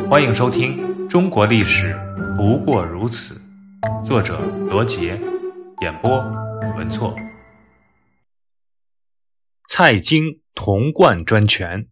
[0.00, 0.76] 欢迎收听
[1.08, 1.94] 《中国历史
[2.36, 3.40] 不过如此》，
[4.04, 5.18] 作者罗杰，
[5.80, 6.18] 演播
[6.76, 7.14] 文措。
[9.68, 11.88] 蔡京童贯专权。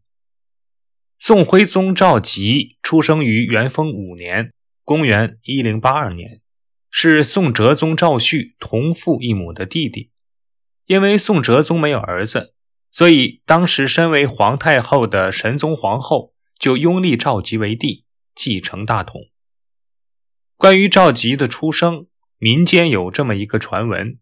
[1.18, 4.53] 宋徽宗赵佶出生于元丰五年
[4.85, 6.40] （公元1082年），
[6.90, 10.10] 是宋哲宗赵煦同父异母的弟弟。
[10.87, 12.54] 因为宋哲宗没有儿子。
[12.92, 19.23] 所以，当时身为皇太后的神宗皇后就拥立赵佶为帝，继承大统。
[20.59, 24.19] 关于赵佶的出生，民间有这么一个传闻，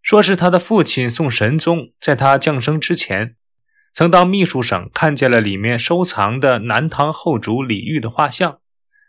[0.00, 3.34] 说是他的父亲宋神宗在他降生之前，
[3.92, 8.60] 曾到秘书省看见了里面收藏的南唐后主李煜的画像，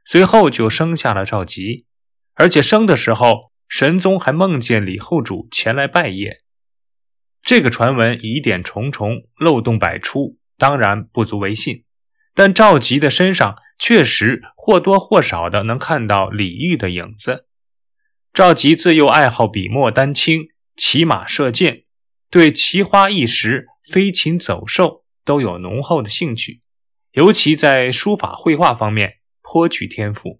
[0.03, 1.85] 随后就生下了赵佶，
[2.33, 6.37] 而且生的时候，神宗还梦见李后主前来拜谒。
[7.43, 11.83] 这个传闻疑点重重，漏洞百出，当然不足为信。
[12.33, 17.45] 但赵佶的身上确实或多或少的能看到李煜的影子。
[18.33, 21.83] 赵佶自幼爱好笔墨丹青、骑马射箭，
[22.31, 26.61] 对奇花异石、飞禽走兽都有浓厚的兴趣，
[27.11, 30.39] 尤其在书法绘画方面颇具天赋。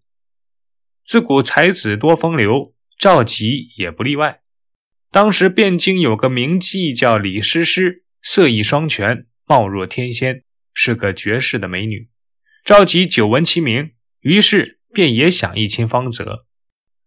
[1.06, 4.40] 自古才子多风流，赵佶也不例外。
[5.12, 10.44] 当时汴京有个名妓叫李师师，色艺双全，貌若天仙，
[10.74, 12.10] 是个绝世的美女。
[12.64, 16.46] 赵佶久闻其名，于是便也想一亲芳泽。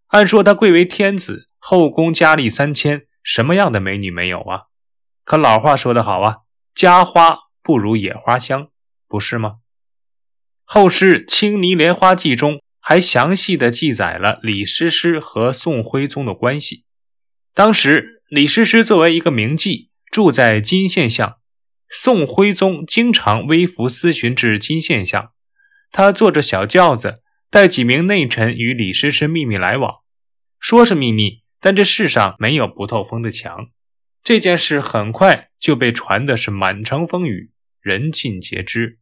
[0.08, 4.64] 按说他贵为天子，后宫佳丽三千，什么样的美女没有啊？
[5.25, 6.36] 可老话说得好啊，
[6.75, 8.69] 家花不如野花香，
[9.08, 9.56] 不是吗？
[10.64, 16.84] 后世《青泥莲花记》中还详细的记载了李师师和宋徽宗的关系。
[17.55, 21.39] 当时，李师师作为一个名妓，住在金县巷。
[21.89, 25.33] 宋徽宗经常微服私巡至金县巷，
[25.91, 29.92] 他坐着小轿子，带几名内臣与李师师秘密来往。
[30.59, 33.69] 说是秘密，但这世上没有不透风的墙。
[34.23, 38.98] 这件事很快就被传的是满城风雨，人尽皆知。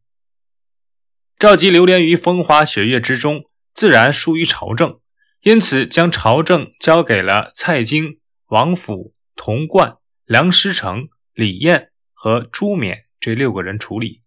[1.37, 4.99] 赵佶流连于风花雪月之中，自然疏于朝政，
[5.41, 8.19] 因此将朝政交给了蔡京。
[8.49, 14.21] 王府、童贯、梁师成、李彦和朱冕这六个人处理。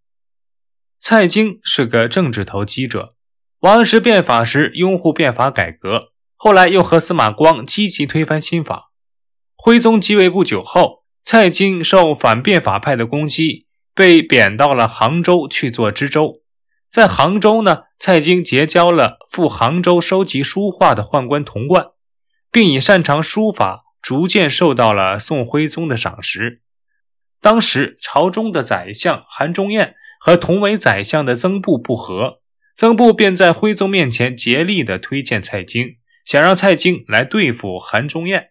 [1.01, 3.15] 蔡京是个政治投机者，
[3.61, 8.93] 王安石变法时拥护变法改革，后来又和司马光积极推翻新法。
[9.57, 16.43] 徽宗即位不久后，蔡京受反变法派的攻击，被贬到了杭州去做知州。
[16.91, 21.87] 在杭州呢，蔡京结交了赴杭州收集书画的宦官童贯，
[22.53, 23.85] 并以擅长书法。
[24.01, 26.63] 逐渐受到了宋徽宗的赏识。
[27.41, 32.41] 当时朝中的宰相韩忠彦和同为宰相的曾布不和，
[32.77, 38.51] 曾布便在徽宗面前竭力的推荐蔡京，想让蔡京来对付韩忠彦。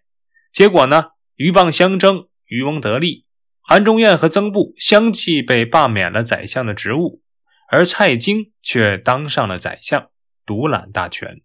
[0.52, 3.26] 结果呢，鹬蚌相争，渔翁得利，
[3.60, 7.22] 韩忠彦和曾布相继被罢免了宰相的职务，
[7.70, 10.08] 而蔡京却当上了宰相，
[10.46, 11.40] 独揽大权。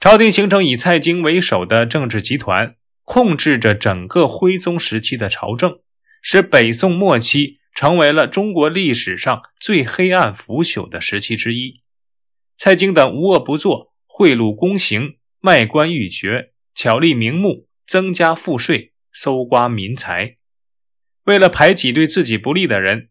[0.00, 2.76] 朝廷形成以蔡京为首的政治集团。
[3.08, 5.78] 控制着整个徽宗时期的朝政，
[6.28, 11.76] 使北宋末期成为了中国历史上最黑暗腐朽的时期之一。
[12.56, 20.34] 蔡京等无恶不作，贿赂宫刑，卖官鬻爵，巧立名目，增加赋税，搜刮民财。
[21.26, 23.10] 为了排挤对自己不利的人，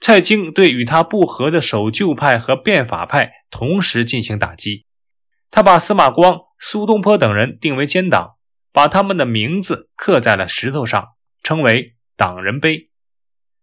[0.00, 4.86] 蔡京对与他不和的守旧派和变法派同时进行打击。
[5.52, 8.32] 他把司马光、苏东坡等人定为奸党。
[8.72, 11.10] 把他们的名字刻在了石头上，
[11.44, 12.84] 称为党人碑。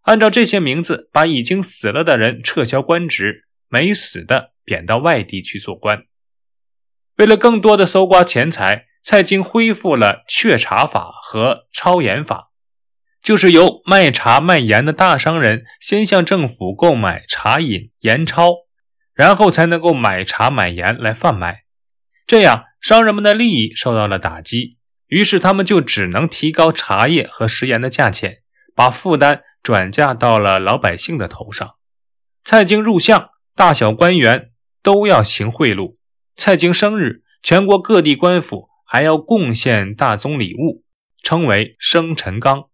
[0.01, 6.05] 按照这些名字，把已经死了的人撤销官职，没死的贬到外地去做官。
[7.17, 12.51] 为了更多的搜刮钱财，蔡京恢复了确茶法和抄盐法，
[13.21, 18.49] 就是由卖茶卖盐的大商人先向政府购买茶饮盐钞，
[19.13, 21.63] 然后才能够买茶买盐来贩卖。
[22.27, 24.77] 这样，商人们的利益受到了打击。
[25.07, 28.43] 于是他们就只能提高茶叶和食盐的价钱，
[28.75, 31.75] 把负担转嫁到了老百姓的头上。
[32.43, 35.93] 蔡京入相，大小官员都要行贿赂。
[36.35, 40.81] 蔡京生日，全国各地官府还要贡献大宗礼物，
[41.21, 42.69] 称为生辰纲。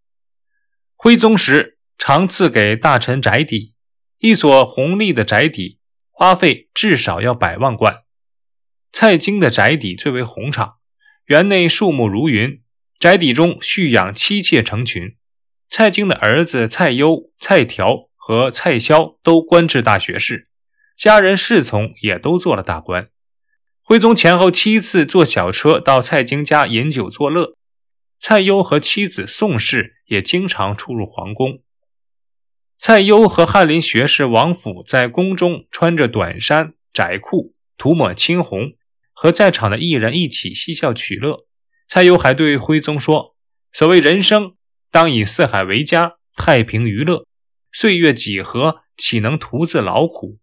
[0.96, 3.74] 徽宗时常赐给大臣宅邸，
[4.18, 5.80] 一所宏丽的宅邸
[6.12, 8.04] 花费至少要百万贯。
[8.92, 10.78] 蔡京的宅邸最为宏敞。
[11.26, 12.64] 园内树木如云，
[12.98, 15.16] 宅邸中蓄养妻妾成群。
[15.70, 20.48] 蔡京的儿子蔡攸、蔡条和蔡萧都官至大学士，
[20.98, 23.10] 家人侍从也都做了大官。
[23.82, 27.56] 徽宗前后七次坐小车到蔡京家饮酒作乐，
[28.20, 31.62] 蔡攸和妻子宋氏也经常出入皇宫。
[32.78, 38.74] 蔡攸和翰林学士王府在宫中穿着短衫窄裤，涂抹青红，
[39.12, 41.46] 和在场的艺人一起嬉笑取乐。
[41.88, 43.36] 蔡攸还对徽宗说
[43.74, 44.56] ：“所谓人生，
[44.92, 47.26] 当以四海为家，太平娱乐。
[47.72, 50.38] 岁月几何，岂能徒自劳苦？”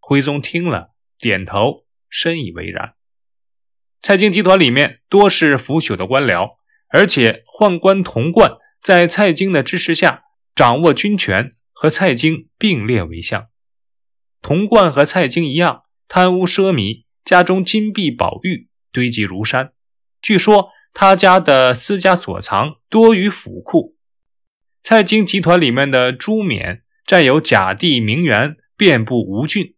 [0.00, 0.88] 徽宗听了，
[1.18, 1.84] 点头。
[2.08, 2.94] 深以为然。
[4.00, 6.50] 蔡京集团里面多是腐朽的官僚，
[6.88, 10.22] 而且宦官童贯在蔡京的支持下
[10.54, 13.48] 掌握军权，和蔡京并列为相。
[14.40, 19.72] 童贯和蔡京一样贪污奢靡，家中金币宝玉堆积如山。
[20.22, 23.90] 据说他家的私家所藏多于府库。
[24.82, 29.74] 蔡京集团里面的朱冕占有甲地名园，遍布吴郡，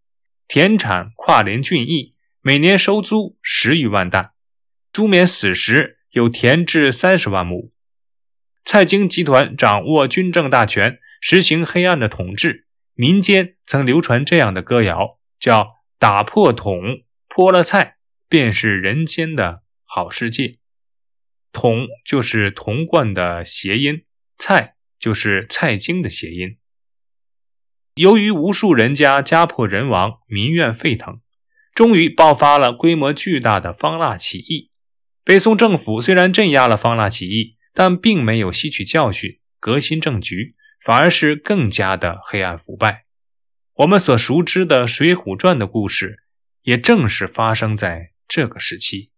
[0.47, 2.13] 田产跨连郡邑。
[2.41, 4.31] 每年收租十余万担，
[4.93, 7.69] 朱冕死时有田至三十万亩。
[8.65, 12.67] 蔡京集团掌握军政大权，实行黑暗的统治。
[12.95, 15.67] 民间曾流传这样的歌谣，叫
[15.99, 17.97] “打破桶，泼了菜，
[18.29, 20.53] 便是人间的好世界”。
[21.53, 24.05] 桶就是铜罐的谐音，
[24.39, 26.59] 蔡就是蔡京的谐音。
[27.95, 31.21] 由于无数人家家破人亡，民怨沸腾。
[31.75, 34.69] 终于爆发了规模巨大的方腊起义。
[35.23, 43.05] 北宋政府虽然镇压了方腊起义，但并没有吸取教训，革新政局，反而是更加的黑暗腐败。
[43.75, 46.25] 我们所熟知的《水浒传》的故事，
[46.63, 49.13] 也正是发生在这个时期。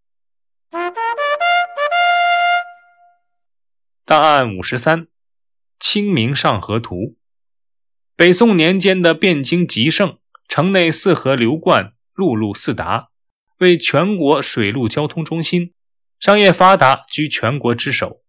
[4.10, 5.02] 档案五十三，
[5.78, 6.96] 《清明上河图》。
[8.16, 10.18] 北宋年间的汴京极盛，
[10.48, 11.92] 城内四河流贯。
[12.14, 13.10] 陆路四达，
[13.58, 15.74] 为全国水陆交通中心，
[16.18, 18.20] 商业发达，居全国之首。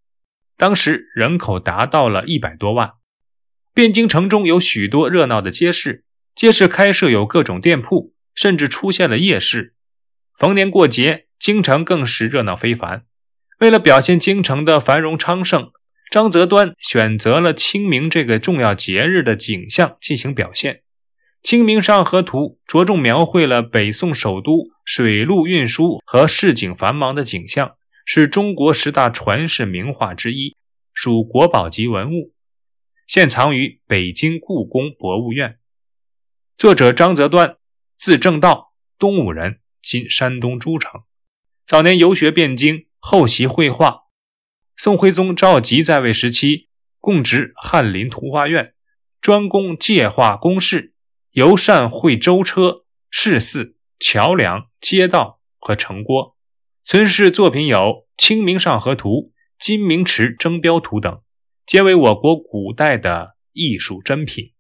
[0.56, 2.92] 当时人口达到了一百多万。
[3.74, 6.04] 汴京城中有许多热闹的街市，
[6.36, 9.72] 街市开设有各种店铺，甚至出现了夜市。
[10.38, 13.08] 逢年过节，京城更是热闹非凡。
[13.62, 15.72] 为了表现京城的繁荣昌盛，
[16.10, 20.74] 张择端选择了清明这个重要节日的景象进行表现。
[21.44, 30.56] 《清明上河图》着重描绘了北宋首都水陆运输和市井繁忙的景象，是中国十大传世名画之一，
[30.92, 32.34] 属国宝级文物，
[33.06, 35.60] 现藏于北京故宫博物院。
[36.58, 37.58] 作者张择端，
[37.96, 41.02] 字正道，东吴人，今山东诸城。
[41.68, 44.04] 早年游学汴京，后习绘画。
[44.78, 46.70] 宋徽宗赵佶在位时期，
[47.00, 48.74] 供职翰林图画院，
[49.20, 50.94] 专攻界画公式。
[51.32, 56.36] 尤善绘舟车、市寺、桥梁、街道和城郭，
[56.84, 57.78] 存世作品有
[58.18, 59.10] 《清明上河图》
[59.58, 61.22] 《金明池征标图》等，
[61.66, 64.52] 皆为我国古代的艺术珍品。